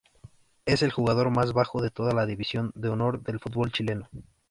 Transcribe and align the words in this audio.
Es 0.65 0.81
el 0.81 0.91
jugador 0.91 1.29
más 1.29 1.53
bajo 1.53 1.79
de 1.79 1.91
toda 1.91 2.15
la 2.15 2.25
división 2.25 2.71
de 2.73 2.89
honor 2.89 3.21
del 3.21 3.39
fútbol 3.39 3.71
chileno. 3.71 4.09